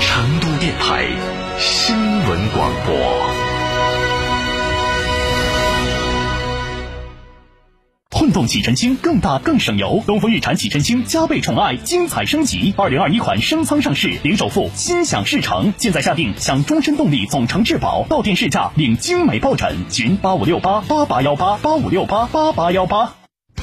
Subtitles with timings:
[0.00, 1.06] 成都电台
[1.58, 2.94] 新闻广播。
[8.10, 12.72] 混动启辰星更大更省油，东风日产启辰星加倍宠爱，精彩升级。
[12.76, 15.74] 二零二一款升舱上市，零首付，心想事成。
[15.76, 19.90] 现在下定享终身动力总成质保，到店试驾领精美抱枕。
[19.90, 23.23] 群八五六八八八幺八八五六八八八幺八。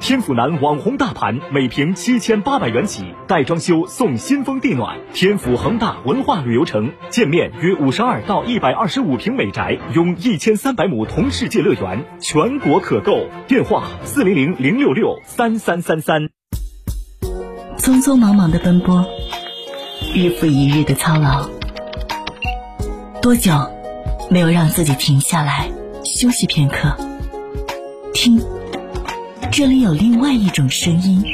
[0.00, 4.96] 天府南网红大盘，每平七千八百元起，带装修送新风地暖。
[5.12, 13.26] 天府恒大文化旅游城，建面约五十二到一百二十五平美宅，拥一千三百亩同世界乐园，全国可购。
[13.46, 16.30] 电话：四零零零六六三三三三。
[17.76, 19.06] 匆匆忙忙的奔波，
[20.14, 21.48] 日复一日的操劳，
[23.20, 23.52] 多久
[24.30, 25.70] 没有让自己停下来
[26.02, 26.96] 休息片刻？
[28.14, 28.57] 听。
[29.50, 31.24] 这里有另外一种声音，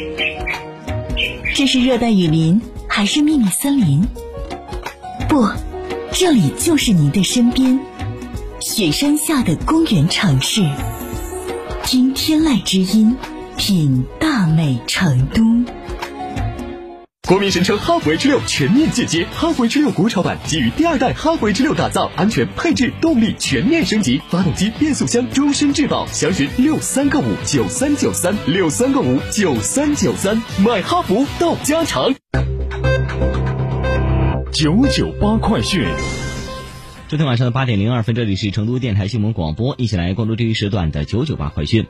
[1.54, 4.02] 这是热带雨林还是秘密森林？
[5.28, 5.46] 不，
[6.12, 7.78] 这里就是您的身边，
[8.61, 10.62] 雪山下的公园城市。
[11.84, 13.14] 听天籁之音，
[13.56, 15.42] 品大美成都。
[17.27, 32.14] 国民神车哈弗 H 六全面进阶，哈弗 H 六国潮版基于第二代哈弗 H 六打造，安全配置动力全面升级，发动机变速箱终身质保，详询六三个五九三九三六三个五九三九三，买哈弗到家常。
[34.52, 35.83] 九九八快讯，
[37.08, 41.86] 昨天晚上的八点零二分，这里是成都电台新闻广播，一起来关注这一时段的九九八快讯。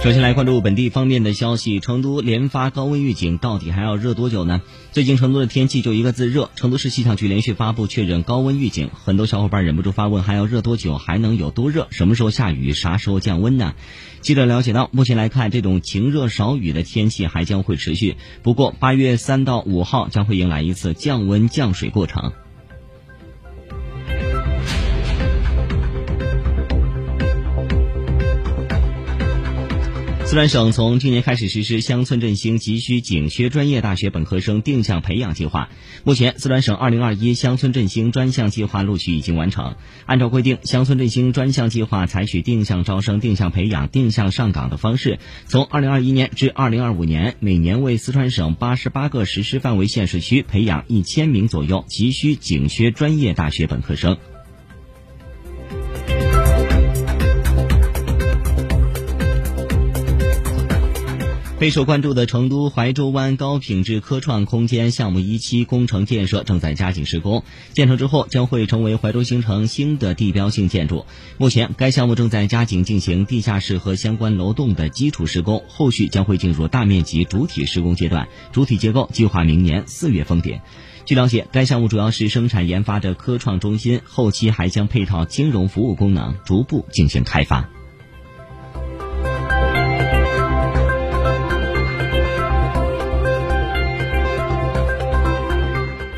[0.00, 4.62] 首先来关注本地方面的消息，成都连发高温预警，到底还要热多久呢？
[4.92, 10.98] 最近成都的天气就一个字热，成都市气象局连续发布确认高温预警，很多小伙伴忍不住发问，还要热多久？
[10.98, 11.88] 还能有多热？
[11.90, 12.72] 什么时候下雨？
[12.72, 13.74] 啥时候降温呢？
[14.20, 22.32] 记者了解到，目前来看，这种晴热少雨的天气还将会持续，不过八月三到五号将会迎来一次降温降水过程。
[30.28, 35.70] 四川省从今年开始实施乡村振兴急需紧缺专业大学本科生定向培养计划。
[36.04, 39.76] 目前，四川省2021乡村振兴专项计划录取已经完成。
[40.04, 54.18] 按照规定，乡村振兴专项计划采取定向招生、定向培养、定向上岗的方式，从2021年至2025年，每年为四川省88个实施范围县市区培养一千名左右急需紧缺专业大学本科生。
[61.58, 67.42] 备受关注的成都怀州湾高品质科创空间项目一期工程建设正在加紧施工，
[67.72, 71.04] 建成之后将会成为怀州新城新的地标性建筑。
[71.36, 80.60] 目前，该项目正在加紧进行地下室和相关楼栋的基础施工，后续将会进入大面积主体施工阶段，主体结构计划明年四月封顶。
[81.06, 87.68] 据了解，该项目主要是生产研发的科创中心，后期还将配套金融服务功能，逐步进行开发。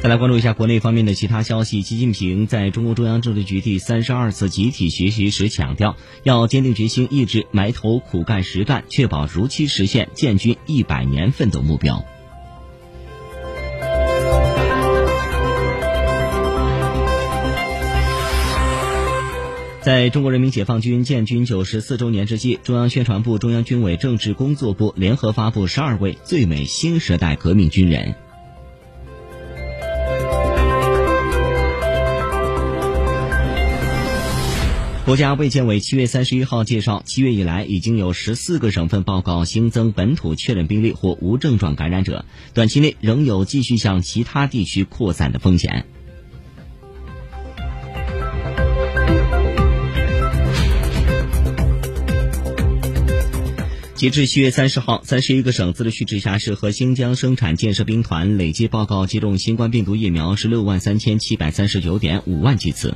[0.02, 1.82] 再来关注一下国内方面的其他消息。
[1.82, 12.02] 习近平在中共中央政治局第三十二次集体学习时强调，要坚定决心，一直埋头苦干实干，确保如期实现建军一百年奋斗目标。
[19.82, 28.14] 在中国人民解放军建军九十四周年之际，中央宣传部、中央军委政治工作部联合发布十二位最美新时代革命军人。
[35.10, 42.24] 国家卫健委七月三十一号介绍，七月以来已经有十四个省份报告新增本土确诊病例或无症状感染者，
[42.54, 45.84] 短期内仍有继续向其他地区扩散的风险。
[53.96, 62.94] 截至七月三十号，三十一个省、自治区、直辖市和新疆生产建设兵团累计报告接种新冠病毒疫苗十六万三千七百三十九点五万剂次。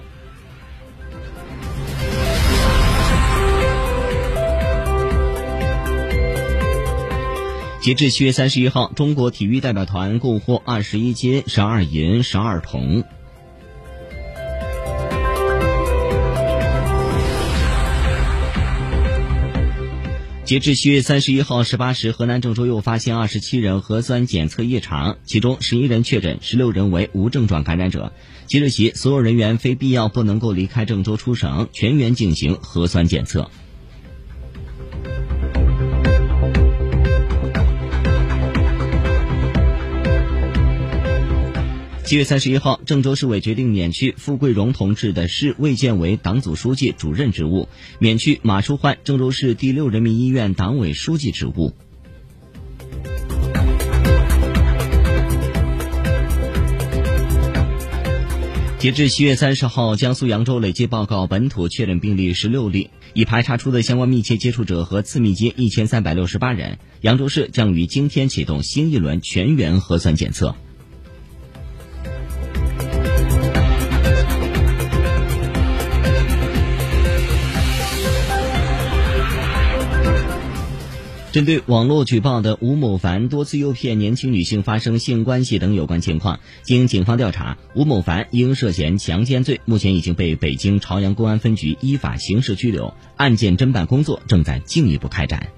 [7.84, 13.04] 截至七月三十一号，中国体育代表团共获二十一金、十二银、十二铜。
[20.46, 28.14] 截至七月三十一号十八时，河南郑州又发现二十七人核酸检测异常，其中十一人确诊，十六人为无症状感染者。
[28.46, 33.50] 即日起，所有人员非必要不能够离开郑州出省，全员进行核酸检测。
[42.04, 47.66] 七月三十一号，郑州市委决定免去傅桂荣同志的市卫健委党组书记、主任职务，
[47.98, 51.72] 免去马淑焕郑州市第六人民医院党委书记职务。
[58.78, 66.78] 截至七月三十号，江苏扬州累计报告本土确诊病例十六例，已排查出的相关密切接触者和次密接一千三百六十八人。
[67.00, 70.54] 扬州市将于今天启动新一轮全员核酸检测。
[81.34, 95.48] 针对网络举报的吴某凡多次诱骗年轻女性发生性关系等有关情况，经警方调查，吴某凡因涉嫌强奸罪，目前已经被北京朝阳公安分局依法刑事拘留，案件侦办工作正在进一步开展。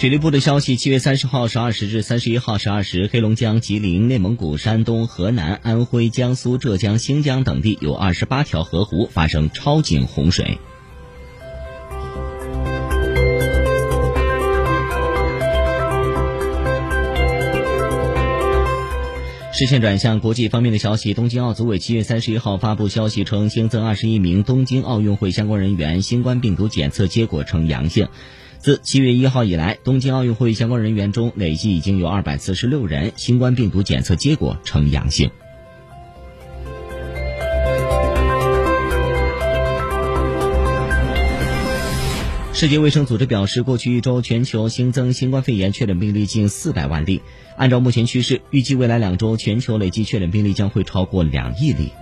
[0.00, 10.56] 水利部的消息，七月三十号十二时至三十一号十二时，黑龙江、吉林、内蒙古、山东、河南、安徽、江苏、浙江、新疆等地有二十八条河湖发生超警洪水。
[19.52, 28.08] 视线转向国际方面的消息，东京奥组委七月三十一号发布消息称，新增二十一名东京奥运会相关人员新冠病毒检测结果呈阳性。
[28.60, 35.30] 自七月一号以来，东京奥运会相关人员中累计已经有二百四十六人新冠病毒检测结果呈阳性。
[42.52, 47.22] 世界卫生组织表示，过去一周全球新增新冠肺炎确诊病例近四百万例，
[47.56, 51.92] 按照目前趋势，预计未来两周全球累计确诊病例将会超过两亿例。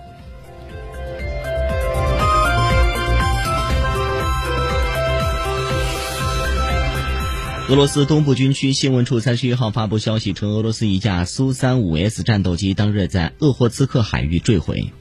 [7.69, 14.91] 俄罗斯东部军区新闻处三十一号发布消息称，俄罗斯一架苏三五 S 战斗机当日在鄂霍次克海域坠毁。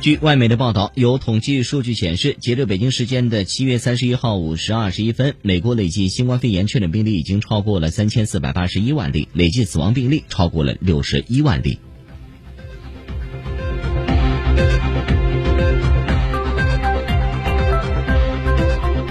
[0.00, 11.78] 据外媒的报道，有统计数据显示，截至北京时间的七月三十一号五时二十一分，美国累计新冠肺炎确诊病例已经超过了三千四百八十一万例，累计死亡病例超过了六十一万例。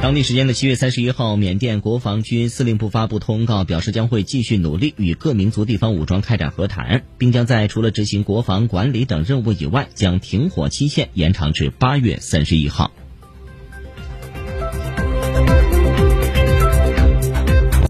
[0.09, 12.91] 当地时间的七月三十一号，缅甸国防军司令部发布通告，表示将会继续努力与各民族地方武装开展和谈，并将在除了执行国防管理等任务以外，将停火期限延长至八月三十一号。